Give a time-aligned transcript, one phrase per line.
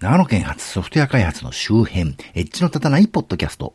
[0.00, 3.74] 長野県発ソフトウェア開発の周辺、エッジの立たないポッドキャスト。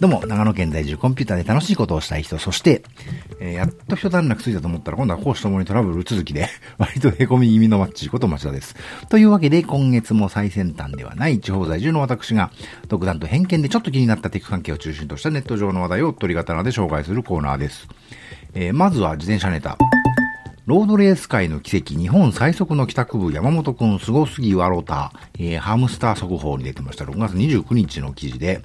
[0.00, 2.82] どうも、長野県在住コンピューターで楽しいことをしたい人、そして、
[3.44, 6.48] えー、やっと一段落ついたと思ったら今度は講師ともにトラブル続きで
[6.78, 8.74] 割と凹み気味のマッチこと町田です。
[9.10, 12.50] というわけで、今月も最先端ではない地方在住の私が、
[12.88, 17.86] 独断と偏見でちょっと気になったテック関係を中心としたネット上の話題を取り刀で紹介するコーナーです。
[18.54, 19.76] えー、まずは自転車ネタ。
[20.64, 27.04] ロードレース界の奇跡、日本最速の帰宅部、山本くん、すごすぎわろた、えー、ハムスター速報に出てました。
[27.04, 28.62] 6月29日の記事で、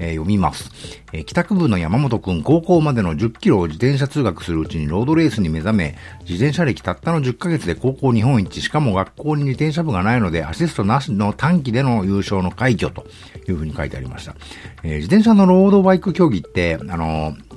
[0.00, 0.70] えー、読みます。
[1.12, 5.96] えー、帰宅部の山本くん、高校までの10キロを自転車通学するうちにロードレースに目覚め、
[6.28, 13.06] 自転車歴たったの10ヶ月で高校日本一、しかも学校に自転車部がないので、アシストなしの短期での優勝の快挙と
[13.48, 14.34] いうふうに書いてありました。
[14.82, 17.49] えー、自転車のロードバイク競技って、あのー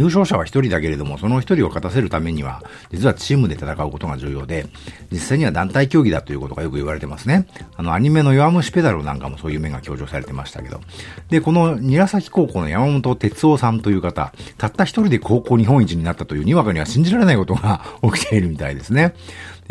[0.00, 4.66] 優勝者は一人だけれども、その一人を勝たせるためには、実はチームで戦うことが重要で、
[5.12, 7.46] 実際には団体競技だということがよく言われてますね。
[7.76, 10.80] あの、アニメの弱虫ペダルなんかもそういう面が強調されてましたけど。
[11.28, 19.14] で、この韮崎高校の山本哲夫さんという方、たった一人で高校日本一になったというにわかには信じられないことが 起きているみたいですね。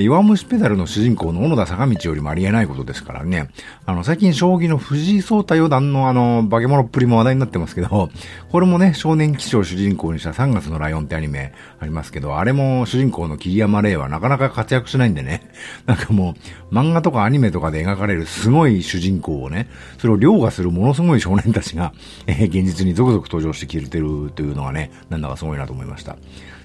[0.03, 3.49] 弱虫ペダルの主人公の小野田坂道よりもありえないことですからね。
[3.85, 8.09] あの、最近将棋の藤井聡太四段のあの、化け物っぷりも話題になってますけど、
[8.51, 15.49] これもね、少年騎士を主人公にした3月のライオンってアニメありますけど、あれも主人公の桐山玲はなかなか活躍しないんでね。
[15.85, 16.35] なんかも
[16.71, 21.93] う、漫画とかアニメとかで描かれるすごい主人公をね、それを凌駕するものすごい少年たちが、
[22.27, 26.17] えー、現実に続々登場してきてるというのがね、なんだかすごいなと思いました。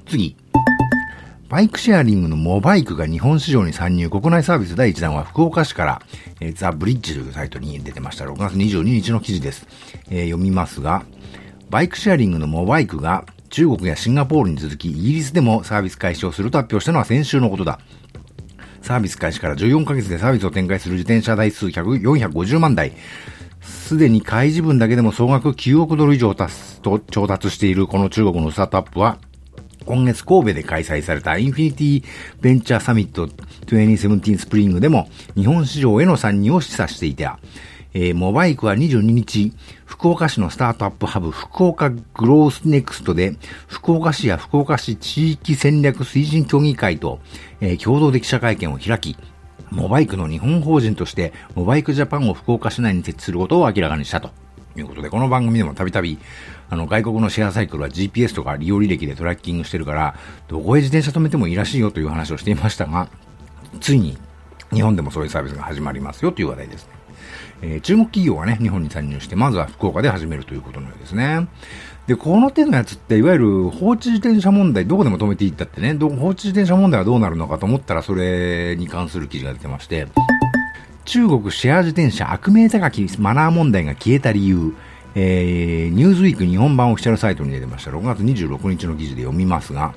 [0.06, 0.36] 次。
[1.54, 6.02] バイクシェアリングのモバイクが日本市場に参入、国内サービス第1弾は福岡市から、
[6.40, 8.24] えー、ザ・ブリッジというサイトに出てました。
[8.24, 9.68] 6月22日の記事です。
[10.10, 11.04] えー、読みますが、
[11.70, 17.78] バイクシェアリングのモバイクが中国やシンガポールに続き、イギリスでもサービス開始をすると発表したのは先週のことだ。
[18.82, 22.94] サービス開始から14ヶ月でサービスを展開する自転車台数450万台。
[23.60, 29.18] すでに開示分だけでも総額9億ドル以上達と調達しているこの中国のスタートアップは、
[29.86, 32.04] 今月神戸で開催されたインフィニティ
[32.40, 33.26] ベンチャーサミット
[33.66, 37.38] 2017スプリングでも日本市場への参入を示唆していた。
[37.96, 39.52] えー、モバイクは22日、
[39.84, 43.36] 福岡市のスタートアップハブ福岡グロースネクストで、
[43.68, 47.20] 福岡市や福岡市地域戦略推進協議会と、
[47.60, 49.16] えー、共同で記者会見を開き、
[49.70, 54.30] モバイクの日本法人として、モバイクジャパンを福岡市内に設置することを明らかにしたと
[54.76, 56.18] いうことで、この番組でもたびたび、
[56.74, 60.16] あの、外国のシェアサイクルは GPS とか利用履歴でトラッキングしてるから、
[60.48, 63.08] どこへ自転車止めてもいいらしいよという話をしていましたが、
[63.80, 64.18] ついに
[64.72, 66.92] 日本でもそういうサービスが始まりますよという話題ですね。
[67.62, 71.46] えー、中国企業がね、日本に参入して、まずは福岡で始めるということのようですね。
[72.08, 80.08] で、この手のやつって、いわゆる放置自転車問題、どこでも止めていったってね、ど放置自転車問題はどうなるのかと思ったら、それに関する記事が出てまして、
[81.04, 84.74] 中国シェア自転車悪名高きマナー問題が消えた理由、
[85.16, 87.90] えー、ニューズウィーク日本版オフィシャルサイトに出てました。
[87.90, 89.94] 6月26日の記事で読みますが、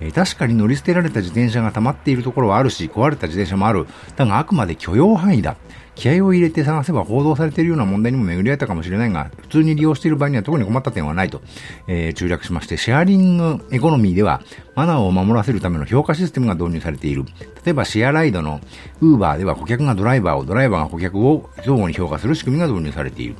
[0.00, 3.86] えー、確かに乗り捨てられた自転車が溜まっているところはあるし、壊れた自転車もある。
[4.16, 5.56] だがあくまで許容範囲だ。
[5.94, 11.40] 気合を入れて探せば報道されているような問題にも巡り合えたかもしれないが、普通に利用している場合には特に困った点はないと、
[11.86, 14.42] えー、中略しまして、シェアリングエコノミーでは、
[14.74, 17.24] マナーを守らせるための評価システムが導入されている。
[17.64, 18.60] 例えば、シェアライドの
[19.00, 23.36] ウーバーでは顧客がドライバーを、ドライバーが顧客を相互に評価する仕組みが導入されている。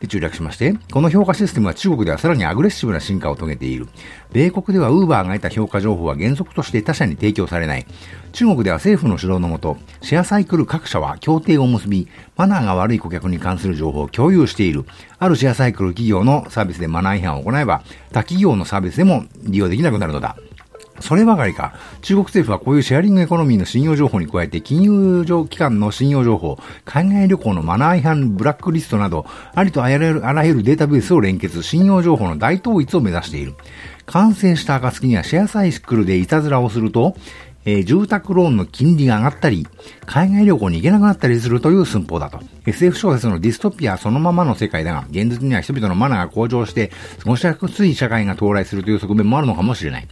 [0.00, 3.88] で中略しまして、この評価システムは中国ではさらにアグレッシブな進化を遂げている。
[4.32, 7.86] 米国では Uber が得た評価情報は原則として他社に提供されない。
[8.32, 12.06] 中国では政府の指導のもと、シェアサイクル各社は協定を結び、
[12.36, 14.84] マナーが悪い顧客に関する情報を共有している。
[15.18, 20.36] あるシェアサイクル企業のサービスでマナー違反を行えば、他企業のサービスでも利用できなくなるのだ。
[21.00, 33.54] そればかりか、中国政府はこういうシェアリングエコノミーの信用情報に加えて、金融上機関の信用情報、海外旅行のマナー違反ブラックリストなど、ありとあらゆるあらゆるデータベースを連結、信用情報の大統一を目指している。
[34.06, 37.14] 完成した暁にはシェアサイクルでいたずらをすると、
[37.64, 39.66] えー、住宅ローンの金利が上がったり、
[40.06, 42.40] 海外旅行に行けなくなったりするという寸法だと。
[42.64, 50.08] SF 小説のディストピアそのままの世界だが、現実には人々のマナーが向上して、過ごしやすい社会が到来するという側面もあるのかもしれない。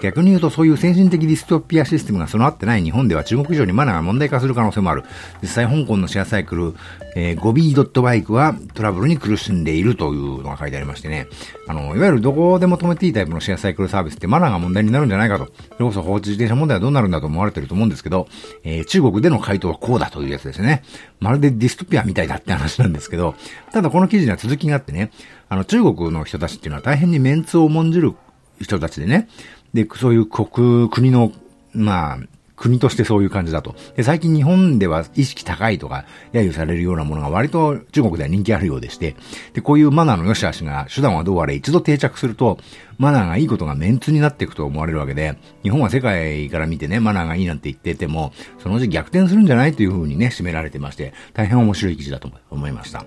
[0.00, 5.04] 逆に言うとそういう先進的ディストピアシステムが備わってない日本では中国以上にマナーが問題化する可能性もある。
[5.42, 6.74] 実際香港のシェアサイクル、
[7.16, 11.26] えー、ゴビードットバイクはトラブルに苦しんでいるというのが書いてありましてね。
[11.66, 15.46] あの、いわゆるどこでも止めていいタイプのシェアサイクルサービスってマナーが問題になるんじゃないかと。
[15.46, 18.28] それこそ放置自転車問題はどうなるんだと思われてると思うんですけど、
[18.64, 20.82] えー、中国での回答はこうだというやつですね。
[21.20, 23.34] まるでディストピアみたいだって話なんですけど、
[23.72, 25.10] ただこの記事には続きがあってね、
[25.48, 28.14] あの中国の人たちっていうのは大変にメンツを重んじる
[28.60, 29.28] 人たちでね、
[29.74, 31.32] で、そういう国、国の、
[31.72, 32.18] まあ、
[32.58, 33.76] 国としてそういう感じだと。
[33.96, 39.14] で、最近日本では意識高いとか、揶揄されるようなものが割と中国では人気あるようでして、
[39.52, 42.58] で、こういうマナーの良し悪しが手段はどうあれ一度定着すると、
[42.98, 53.04] マナーがいいことがメンツになっていくと思われるわけで、日本は世界から見てね、マナーがいいなんて言ってても、そのうち逆転するんじゃないというふうにね、締められてまして、大変面白い記事だと思いました。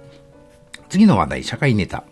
[0.87, 2.05] 次の話題、社会ネタ。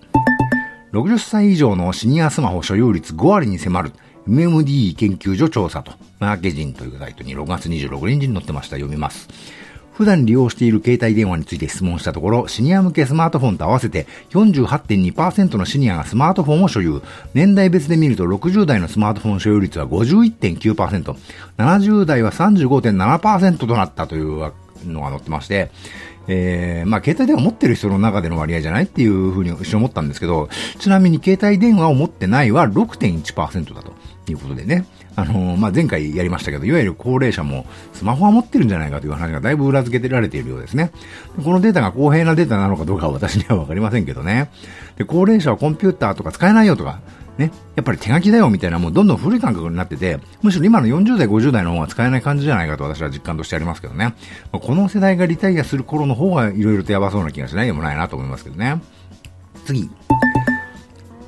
[0.91, 3.91] 60歳以上のシニアスマホ所有率5割に迫る。
[4.27, 8.75] MMD 研究所調査と、マーケジンというサイトに6月26日に載ってました。
[8.75, 9.27] 読みます。
[9.99, 17.01] 普段利用している携帯電話について質問したところ、シニア向けスマートフォンと合わせて48.2%のシニアがスマートフォンを所有。
[17.33, 21.15] 年代別で見ると60代のスマートフォン所有率は51.9%、
[21.57, 24.53] 70代は35.7%となったという
[24.85, 25.69] のが載ってまして、
[26.29, 30.47] えー、まあ、携帯電話持ってる人の中での割合じゃないっていうふうに一瞬思ったんですけど、
[30.79, 33.93] ちなみに携帯電話を持ってないは6.1%だと
[34.31, 34.85] いうことでね。
[35.15, 40.91] あのー、まあ、前回やりましたけど、いわゆる高齢者もスマホは持ってるんじゃないかという話がだいぶ裏付けてられているようですね。
[41.43, 44.49] このデータが公平なデータなのかどうかは私にはわかりませんけどね。
[44.97, 47.01] で、高齢者はコンピューターとか使えないよとか、
[47.37, 54.13] ね、やっぱり手書きだよみたいなもうどんどん古い感覚になってて、むしろ今の40代、50代の方が使えない感じじゃないかと私は実感としてありますけどね。
[54.51, 58.81] この世代がリタイアする頃の方が色々とやばそうな気がしないでもないなと思いますけどね。
[59.65, 59.89] 次。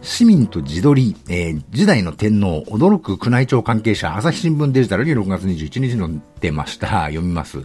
[0.01, 6.09] 市民と自撮り、えー、時代の天皇、驚く宮内庁関係者、朝日新聞デジタルに6月21日の
[6.39, 7.03] 出ました。
[7.05, 7.59] 読みます。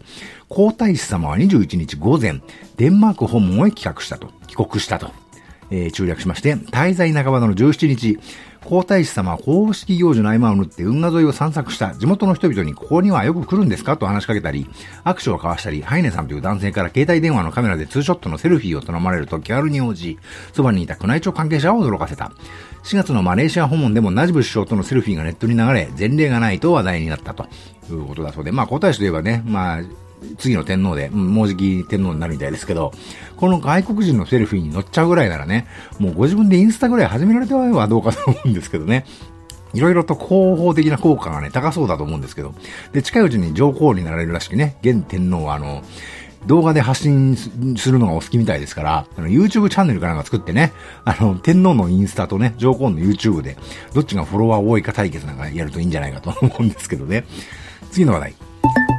[0.48, 2.42] 皇太子様は21日午前、
[2.76, 4.28] デンマーク訪問へ帰国したと。
[4.46, 5.10] 帰国したと。
[5.70, 8.18] えー、中略しまして、滞在半ばの17日、
[8.66, 11.94] 皇太子様は公式行事の合間を縫って運河沿いを散策した。
[11.94, 13.96] 地元の人々にここにはよく来るんですか？
[13.96, 14.68] と話しかけたり、
[15.04, 20.18] 握手を交わしたり、ハイネさんという男性から携帯電話のカメラでツーショットのセルフィーを頼まれると気軽に応じ、
[20.52, 22.32] そばにいた宮内庁関係者を驚かせた。
[22.82, 27.46] 4月のマレーシア訪問でもナジブ首相とのセルフィーがネットに流れ、前例がないと話題になったと
[27.88, 29.80] いうことだそうで、まあ皇太子といえばね、まあ、
[30.38, 32.92] 次の天皇で、もうじき天皇になるみたいですけど、
[33.36, 35.66] この外国人のセルフィーに乗っちゃうぐらいならね、
[35.98, 39.04] もうご自分でインスタぐらい始められてはどうかと思うんですけどね。
[39.74, 42.54] いろいろと広報的な効果がね、高そうだと思うんですけど。
[42.92, 45.82] で、近いうちに上皇になられるらしくね、現天皇はあの、
[46.46, 50.72] 動画で発信するのがお好きみたいですから、あの YouTube チャンネルかなんか作ってね、
[51.04, 53.56] あの、天皇のインスタとね、上皇の YouTube で、
[53.92, 57.24] どっちがフォロワー多いか対決なんかやるといいんじゃないかと思うんですけどね。
[57.90, 58.34] 次の話題。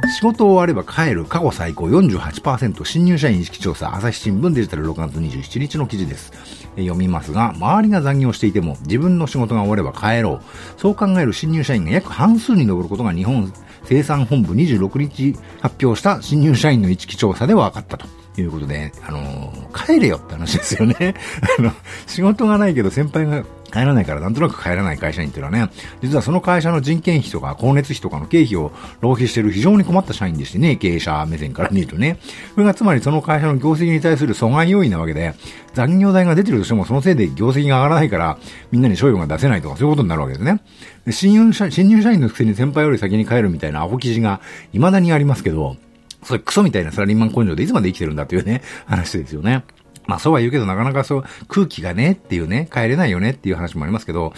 [0.08, 6.32] 仕事終われば帰る過去最高48%新入社員意識調査朝日新聞デジタル6月27日の記事です。
[6.76, 10.80] 読みますが、周りが残業していても自分の仕事が終われば帰ろう。
[10.80, 13.52] そう考える新入社員が約半数に上ることが日本
[13.84, 18.06] 生産本部26日発表した新入社員の意識調査で分かったと。
[18.40, 21.14] いうことで、あのー、帰れよって話ですよね。
[21.58, 21.72] あの、
[22.06, 25.72] 仕事がないけど先輩が帰らないからなんとなく帰らない会社員っていうのはね、
[26.02, 32.18] 実はその会社の人件費とか光熱費とかの経費を浪費してる非常に困った社員でしてね、経営者目線から見るとね。
[32.54, 35.34] それがつまりその会社の業績に対する阻害要因なわけで、
[35.74, 38.38] 残業代が出てるとしてもそのせいで業績が上がらないから、
[38.72, 40.60] みんなに賞与が出せないとかそういうことになるわけですね。
[41.06, 44.40] で新入社新入社員のくせに先輩より先に帰るみたいなアホ記事が
[44.72, 45.76] 未だにありますけど、
[46.22, 49.64] それクソみたいなサラリーマン根性でいつまで生きてるんだというね、話ですよね。
[50.08, 54.32] まあそうは言うけどなかなかそう空気がねっていうね、帰れないよねっていう話もありますけど、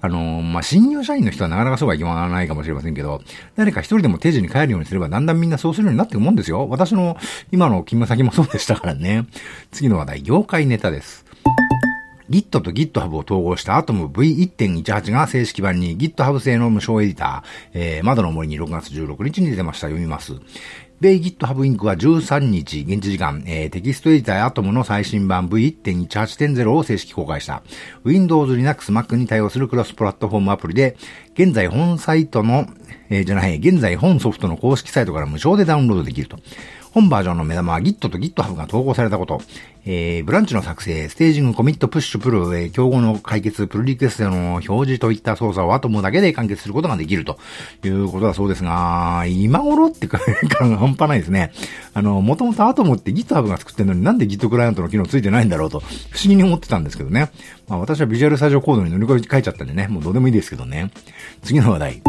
[0.00, 3.22] あのー、まあ新入社員の人はなかなかそうはいわないかもしれませんけど、
[3.56, 6.68] 誰か一人でも定時に帰るようにすればだんだんみんなそうするようになっていくもんですよ。
[6.68, 7.16] 私の
[7.52, 9.26] 今の勤務先もそうでしたからね。
[9.70, 11.24] 次の話題、業界ネタです。
[12.32, 19.88] Git と GitHub を統合した Atom V1.18 が正式版に GitHub 製の無償エディター、えー、窓の森に6月16日に出ました。
[19.88, 20.32] 読みます。
[21.02, 21.84] 米 GitHub Inc.
[21.84, 27.62] は13日、現地時間、えー、テキストエディター Atom の最新版 V1.18.0 を正式公開した。
[28.04, 30.96] Windows、Linux、Mac に対応するクロスプラットフォームアプリで、
[31.34, 32.66] 現在本サイトの、
[33.10, 36.38] えー、じゃない、現在本ソフトの公式サイトから無償でダウンロードできると。
[36.92, 39.40] 本バージョンの目玉は Git と GitHub が統合されたこと、
[39.84, 47.38] えー、ブランチの作成、ステージング、コミット、プッシュ、プル、えー、競合の解決、プルリクエストの表示といった操作をアトムだけで完結することができると
[47.84, 50.20] いうことだそうですが、今頃って感
[50.70, 51.52] が半端ないですね。
[51.94, 57.32] あの、もともとアトムって GitHub が作ってるのになんで Git クライアントの機能ついてないんだろうと、不思議に思ってたんですけどね。
[57.66, 60.92] まあ私はビジュアルスタジオコードに乗り換え書いちゃったんでね、もうどうでもいいですけどね。
[61.42, 62.02] 次の話題。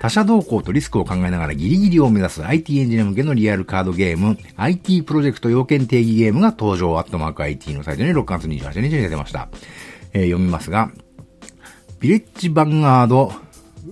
[0.00, 9.48] 他社動向とリスクを考えながらギリギリを目指す IT エンジニア向けのリアルカードゲーム、IT プロジェクト要件定義ゲームが登場、ットマーク IT のサイトに6月28日に出てました。
[10.12, 10.90] えー、読みますが、
[12.00, 13.32] ビレッジヴァンガード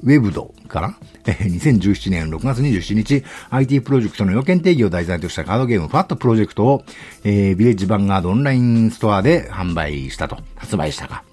[0.02, 0.94] ウェブドから
[1.24, 6.84] 2017年6月27日、IT プロジェクトの要件定義を題材としたカードゲームファットプロジェクトを、
[7.24, 11.24] えー、ビレッジヴァンガードオンラインストアで販売したと、発売したか。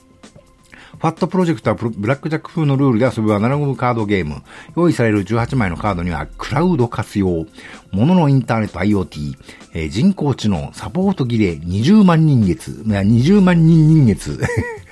[1.01, 4.43] ファットプロジェクトはブラックジャック風のルールで遊ぶアナログカードゲーム。
[4.77, 7.47] 用意される18枚のカードには、クラウド活用、
[7.91, 9.35] 物のインターネット IoT、
[9.73, 14.39] えー、人工知能、サポート儀礼、20万人月、20万人人月、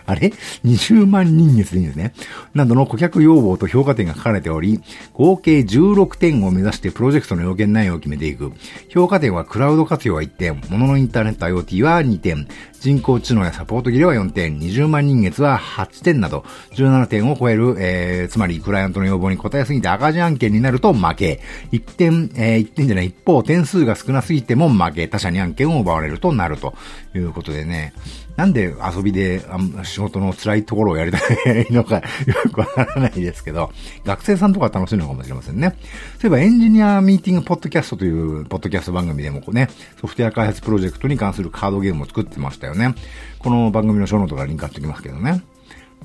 [0.10, 0.34] あれ
[0.66, 2.14] ?20 万人月でいいんですね。
[2.56, 4.82] などの顧客要望と評価点が書かれており、
[5.14, 8.52] 合計16点を目指してプロジェクトの要件内容を決めていく。
[8.90, 12.48] 評価点はクラウド活用は1点、物のインターネット IoT は2点、
[12.80, 21.42] 人工知能やサポート切れは4点、20万人月は8点など、17点を超える、えー、つまりクライアントの要望に応えすぎて赤字案件になると負け。
[21.72, 25.08] 1点、えー、1点じゃない、一方、点数が少なすぎても負け。
[25.08, 26.74] 他社に案件を奪われるとなると
[27.14, 27.94] いうことでね。
[28.40, 29.44] なんで遊びで
[29.84, 31.18] 仕事の辛いところをやりた
[31.52, 33.70] いのか よくわからないですけど、
[34.06, 35.76] 学生さんとか楽しいのかもしれませんね。
[36.22, 39.68] そういえばエンジニアミーティングポッドキャストというポッドキャスト番組でもこうね、
[40.00, 42.96] ソフトウェア開発プロジェクトに関するカードゲームを作ってましたよね。
[43.40, 45.44] この番組のショーノートからリンク貼っておきますけどね。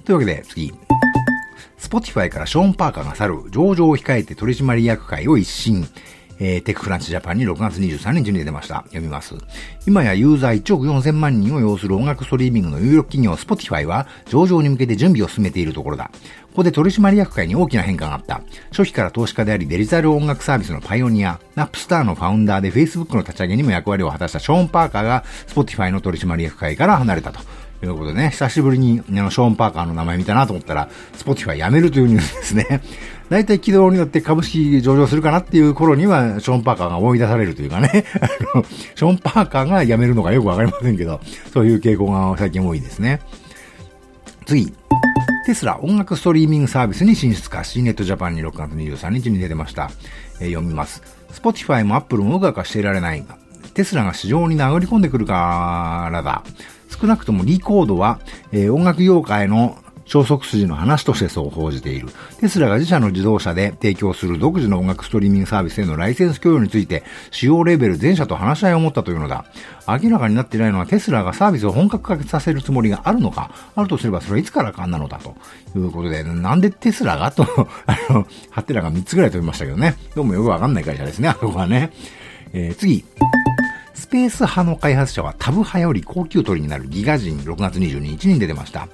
[0.04, 0.74] というわけで次。
[1.78, 5.86] スポティファイからショーン・パーカーが去る上場を控えて取締役会を一新。
[6.38, 8.76] えー、テッククランチジャパンに6月23日に出ました。
[8.84, 9.34] 読みます。
[9.86, 16.10] 今やユーザー1億4000万人を擁する音楽ストリーミングの有力企業 Spotify は上場に向けて準備を進めているところだ。
[16.54, 18.42] ここで取締役会に大きな変化があった。
[18.70, 27.40] 初期から投資家でありデジタル音楽サービスのパイオニア、ナップスターのファウンダーで Facebook の立ち上げにも役割を果たしたショーン・パーカーが Spotify の取締役会から離れたと。
[27.80, 32.80] ということでね、久しぶりにあのショーン・パーカーの名前見たなと思ったら、スポティファイ辞めるというニュースですね。
[33.30, 38.04] 大体軌道によって株式上場するかなっていう頃には、ショーン・パーカーが思い出されるというかね、
[38.54, 41.20] あの、ショーン・パーカーが辞めるのかよくわかりませんけど、
[41.52, 43.20] そういう傾向が最近多いですね。
[44.46, 44.72] 次。
[45.46, 49.90] テスラ音楽ストリーミングサービスに進出か、C ネットジャパンに6月23日に出てました。
[50.40, 51.02] えー、読みます。
[51.32, 53.36] Spotify も Apple もうがかしていられないが。
[53.74, 56.44] テスラが市場に殴り込んでくるからだ。
[56.88, 58.20] 少なくともリコードは、
[58.52, 62.08] えー、音楽業界の消息筋の話としてそう報じている。
[62.40, 69.44] テスラが自社の自動車で提供する独自の音楽ストリーミングサービスへのライセンス供与について、使用レベル全社と話し合いを持ったというのだ。
[69.86, 75.34] 明らかになっていないのはテスラがサービスを本格化させるつもりがあるのか、あるとすればそれはいつからかんなのだと
[75.76, 77.46] いうことで、なんでテスラがと、
[77.86, 79.96] あの、ハテナが3つぐらい飛びましたけどね。
[80.14, 81.90] どうもよくわかんない会社ですね、あそこはね。
[82.52, 83.04] えー、次。
[83.94, 88.88] スペース派の開発者はタブ派より高給取りになるギガジン6月22日に出てました。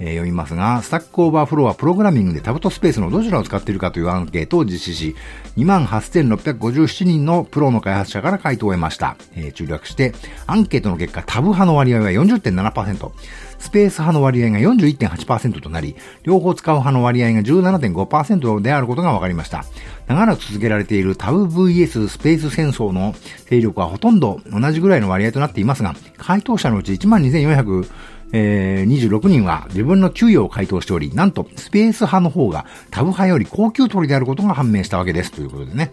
[0.00, 5.14] え、読みますが、スタックオーバーフローはプログラミングでタブとスペースのどちらを使っているかというアンケートを実施し、
[5.58, 9.16] 28,657人のプロの開発者から回答を得ました。
[9.36, 10.14] えー、中略して、
[10.46, 13.10] アンケートの結果、タブ派の割合は40.7%、
[13.58, 19.66] スペース派の割合が41.8%となり、両方使う派の割合が17.5%であることが分かりました。
[20.06, 23.14] 長らく続けられているタブ VS スペース戦争の
[23.50, 27.86] 勢力はほとんど同じぐらいの割合となっていますが、回答者のうち12,400
[28.32, 35.32] えー、26人は自分の給与を回答しており、なんとスペース派の方がタブ派より高級取りであることが判明したわけです。
[35.32, 35.92] ということでね。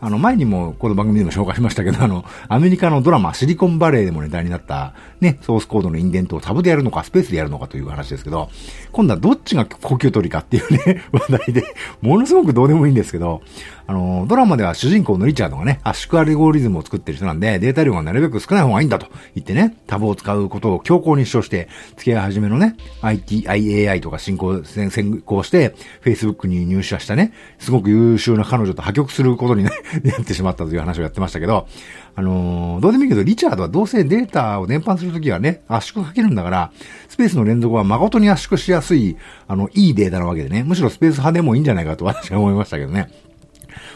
[0.00, 8.50] あの、前にもこの番組でも紹介しましたけど、あの、アメリカのドラマ、シリコンバレーでもネタになった、ね、ソースコードのインデントをタブでやるのか、スペースでやるのかという話ですけど、
[8.92, 11.64] 今度はどっちが高級取りかっていうね、 話題で、
[12.02, 13.42] ものすごくどうでもいいんですけど、
[13.86, 25.74] あの、ドラマでは主人公のリチャードがね、圧縮アルゴリズムを作ってる人なんで、データ量がなるべく少ない方がいいんだと言ってね、タブを使うことを強行に主張して、付き合い始めのね、IT、IAI とか進行、先行して、
[26.04, 29.70] Facebook に入社したね、すごく優秀な彼女と破局することにね、
[30.04, 31.66] やってしまったという話をやってましたけど、
[32.14, 36.72] あのー、どうでもいいけど、リチャードはどうせデータを伝播するときはね、圧縮かけるんだから、
[37.08, 39.16] スペースの連続は誠に圧縮しやすい、
[39.48, 43.10] あの、いいデータなわけでね、むしろスペース派でもいいんじゃないかと私は思いましたけどね。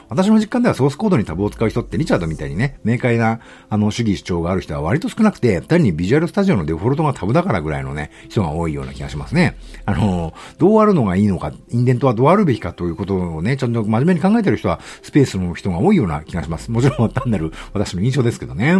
[0.09, 9.57] 私の実感ではソースコードにタブを使う人ってリチャードみたいにね、明快な、あの、主義主張がある人は割と少なくて、単にビジュアルスタジオのデフォルトがタブだからぐらいのね、人が多いような気がしますね。
[9.85, 16.71] あの、どうあるのがいいのか、インデントはどうあるべきかということをね、ちゃんと真面目に考えてる人は、スペースの人が多いような気がします。
[16.71, 18.77] もちろん単なる私の印象ですけどね。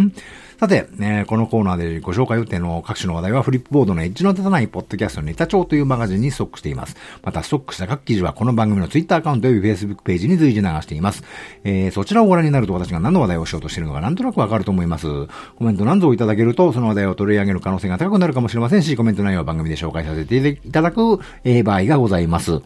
[0.61, 6.95] さて、ね、このコーナーでご紹介予定の各種の話題はフリップボードのエッジの立たないポッドキャストネタ帳というマガジンにストックしています。
[7.23, 11.23] またストックした各記事はこの番組のツイッターアカウント及び Facebook ページに随時流しています。
[11.63, 15.07] えー、そちらをご覧になると私が何の話題をしようとしているのかなんとなくわかると思います。
[15.55, 22.61] コメント何ぞいただけるとその話題を取り上げる可能性が高くなるかもしれませんし、コメント内容は番組で紹介させていただく、えー、場合がございます。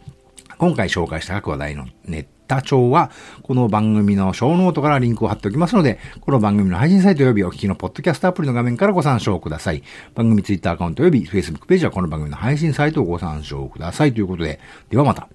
[0.57, 3.11] 今回紹介した各話題のネッタ帳は、
[3.41, 9.83] この番組のショーノートからリンクを貼っておきますので、この番組の配信サイト及びお聞きのポッドキャストアプリの画面からご参照ください。
[10.13, 14.59] 番組ツイッターアカウント及び Facebook ページはこの番組の配信サイトをご参照くださいということで、
[14.89, 15.27] ではまた。